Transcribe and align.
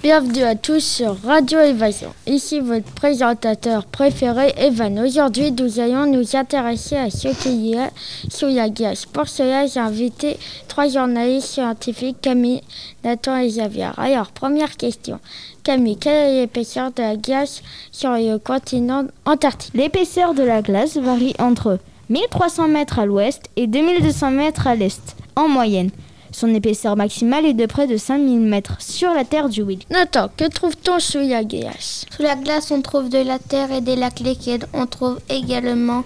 Bienvenue 0.00 0.44
à 0.44 0.54
tous 0.54 0.78
sur 0.78 1.20
Radio 1.24 1.58
Évasion. 1.58 2.14
Ici 2.24 2.60
votre 2.60 2.88
présentateur 2.92 3.84
préféré, 3.84 4.54
Evan. 4.56 4.96
Aujourd'hui, 5.00 5.50
nous 5.50 5.80
allons 5.80 6.06
nous 6.06 6.36
intéresser 6.36 6.94
à 6.94 7.10
ce 7.10 7.26
qu'il 7.26 7.66
y 7.66 7.76
a 7.76 7.90
sous 8.30 8.46
la 8.46 8.70
glace. 8.70 9.06
Pour 9.06 9.26
cela, 9.26 9.66
j'ai 9.66 9.80
invité 9.80 10.36
trois 10.68 10.86
journalistes 10.86 11.48
scientifiques, 11.48 12.20
Camille, 12.22 12.62
Nathan 13.02 13.38
et 13.38 13.48
Xavier. 13.48 13.90
Alors, 13.96 14.28
première 14.30 14.76
question. 14.76 15.18
Camille, 15.64 15.96
quelle 15.96 16.32
est 16.32 16.40
l'épaisseur 16.42 16.92
de 16.92 17.02
la 17.02 17.16
glace 17.16 17.60
sur 17.90 18.12
le 18.12 18.38
continent 18.38 19.06
antarctique? 19.24 19.74
L'épaisseur 19.74 20.32
de 20.32 20.44
la 20.44 20.62
glace 20.62 20.96
varie 20.96 21.34
entre 21.40 21.80
1300 22.08 22.68
mètres 22.68 23.00
à 23.00 23.04
l'ouest 23.04 23.42
et 23.56 23.66
2200 23.66 24.30
mètres 24.30 24.68
à 24.68 24.76
l'est, 24.76 25.16
en 25.34 25.48
moyenne. 25.48 25.90
Son 26.32 26.54
épaisseur 26.54 26.96
maximale 26.96 27.46
est 27.46 27.54
de 27.54 27.66
près 27.66 27.86
de 27.86 27.96
5000 27.96 28.40
mètres 28.40 28.76
sur 28.80 29.12
la 29.12 29.24
terre 29.24 29.48
du 29.48 29.62
Will. 29.62 29.80
Nathan, 29.90 30.28
que 30.36 30.48
trouve-t-on 30.48 30.98
sous 30.98 31.20
la 31.20 31.44
glace? 31.44 32.06
Sous 32.14 32.22
la 32.22 32.36
glace, 32.36 32.70
on 32.70 32.82
trouve 32.82 33.08
de 33.08 33.18
la 33.18 33.38
terre 33.38 33.72
et 33.72 33.80
des 33.80 33.96
lacs 33.96 34.20
liquides. 34.20 34.66
On 34.72 34.86
trouve 34.86 35.18
également 35.28 36.04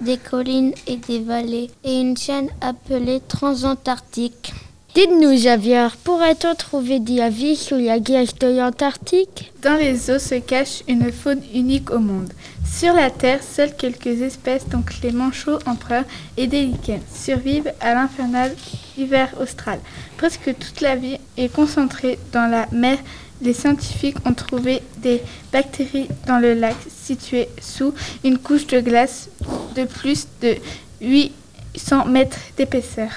des 0.00 0.18
collines 0.18 0.72
et 0.86 0.96
des 0.96 1.20
vallées 1.20 1.70
et 1.84 2.00
une 2.00 2.16
chaîne 2.16 2.48
appelée 2.60 3.20
transantarctique. 3.26 4.52
Dites-nous, 4.96 5.34
Xavier, 5.34 5.88
pourrait-on 6.04 6.54
trouver 6.54 7.00
de 7.00 7.18
la 7.18 7.28
vie 7.28 7.54
sous 7.54 7.76
la 7.76 8.00
glace 8.00 8.34
de 8.36 8.46
l'Antarctique? 8.46 9.52
Dans 9.60 9.76
les 9.76 10.10
eaux 10.10 10.18
se 10.18 10.36
cache 10.36 10.82
une 10.88 11.12
faune 11.12 11.42
unique 11.52 11.90
au 11.90 11.98
monde. 11.98 12.32
Sur 12.64 12.94
la 12.94 13.10
Terre, 13.10 13.42
seules 13.42 13.76
quelques 13.76 14.22
espèces, 14.22 14.66
donc 14.70 15.02
les 15.02 15.12
manchots 15.12 15.58
empereurs 15.66 16.06
et 16.38 16.46
des 16.46 16.64
lichens, 16.64 17.02
survivent 17.14 17.74
à 17.82 17.92
l'infernal 17.92 18.56
hiver 18.96 19.28
austral. 19.38 19.80
Presque 20.16 20.54
toute 20.58 20.80
la 20.80 20.96
vie 20.96 21.18
est 21.36 21.52
concentrée 21.52 22.18
dans 22.32 22.50
la 22.50 22.66
mer. 22.72 22.96
Les 23.42 23.52
scientifiques 23.52 24.16
ont 24.24 24.32
trouvé 24.32 24.80
des 25.02 25.20
bactéries 25.52 26.08
dans 26.26 26.38
le 26.38 26.54
lac 26.54 26.76
situé 26.88 27.50
sous 27.60 27.92
une 28.24 28.38
couche 28.38 28.66
de 28.66 28.80
glace 28.80 29.28
de 29.74 29.84
plus 29.84 30.26
de 30.40 30.54
800 31.02 32.06
mètres 32.06 32.38
d'épaisseur 32.56 33.10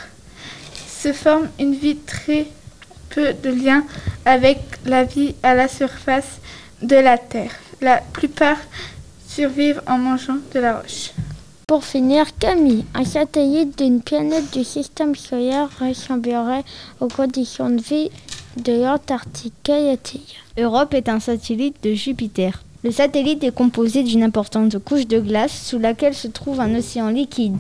se 1.01 1.13
forme 1.13 1.47
une 1.59 1.73
vie 1.73 1.95
très 1.95 2.47
peu 3.09 3.33
de 3.33 3.49
lien 3.49 3.83
avec 4.25 4.59
la 4.85 5.03
vie 5.05 5.35
à 5.43 5.55
la 5.55 5.67
surface 5.67 6.39
de 6.81 6.95
la 6.95 7.17
Terre. 7.17 7.51
La 7.81 7.97
plupart 8.13 8.57
survivent 9.27 9.81
en 9.87 9.97
mangeant 9.97 10.37
de 10.53 10.59
la 10.59 10.79
roche. 10.79 11.11
Pour 11.67 11.85
finir, 11.85 12.25
Camille, 12.37 12.85
un 12.95 13.05
satellite 13.05 13.77
d'une 13.77 14.01
planète 14.01 14.51
du 14.51 14.63
système 14.63 15.15
solaire 15.15 15.69
ressemblerait 15.79 16.63
aux 16.99 17.07
conditions 17.07 17.69
de 17.69 17.81
vie 17.81 18.09
de 18.57 18.83
l'Antarctique. 18.83 19.53
Quel 19.63 19.85
est-il 19.85 20.21
Europe 20.57 20.93
est 20.93 21.07
un 21.07 21.19
satellite 21.19 21.75
de 21.83 21.93
Jupiter. 21.93 22.63
Le 22.83 22.91
satellite 22.91 23.43
est 23.43 23.53
composé 23.53 24.03
d'une 24.03 24.23
importante 24.23 24.77
couche 24.79 25.05
de 25.05 25.19
glace 25.19 25.67
sous 25.67 25.79
laquelle 25.79 26.15
se 26.15 26.27
trouve 26.27 26.59
un 26.59 26.73
océan 26.75 27.09
liquide. 27.09 27.57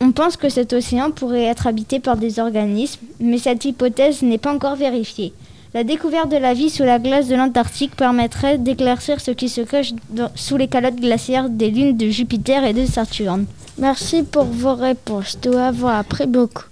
On 0.00 0.12
pense 0.12 0.36
que 0.36 0.48
cet 0.48 0.72
océan 0.72 1.10
pourrait 1.10 1.44
être 1.44 1.66
habité 1.66 1.98
par 1.98 2.16
des 2.16 2.38
organismes, 2.38 3.00
mais 3.18 3.38
cette 3.38 3.64
hypothèse 3.64 4.22
n'est 4.22 4.38
pas 4.38 4.54
encore 4.54 4.76
vérifiée. 4.76 5.32
La 5.74 5.84
découverte 5.84 6.30
de 6.30 6.36
la 6.36 6.54
vie 6.54 6.70
sous 6.70 6.84
la 6.84 6.98
glace 6.98 7.28
de 7.28 7.34
l'Antarctique 7.34 7.94
permettrait 7.94 8.58
d'éclaircir 8.58 9.20
ce 9.20 9.32
qui 9.32 9.48
se 9.48 9.60
cache 9.60 9.92
sous 10.34 10.56
les 10.56 10.68
calottes 10.68 11.00
glaciaires 11.00 11.50
des 11.50 11.70
lunes 11.70 11.96
de 11.96 12.08
Jupiter 12.08 12.64
et 12.64 12.72
de 12.72 12.86
Saturne. 12.86 13.46
Merci 13.76 14.22
pour 14.22 14.44
vos 14.44 14.74
réponses. 14.74 15.36
Nous 15.44 15.56
avons 15.56 15.88
appris 15.88 16.26
beaucoup 16.26 16.64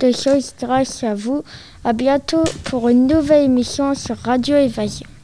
de 0.00 0.12
choses 0.12 0.52
grâce 0.60 1.02
à 1.02 1.14
vous. 1.14 1.42
À 1.84 1.92
bientôt 1.92 2.44
pour 2.64 2.88
une 2.88 3.06
nouvelle 3.06 3.44
émission 3.44 3.94
sur 3.94 4.16
Radio 4.16 4.56
Évasion. 4.56 5.08